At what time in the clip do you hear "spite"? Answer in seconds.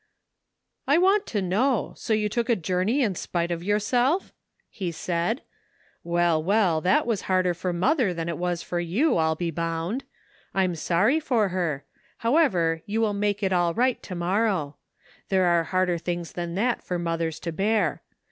3.13-3.51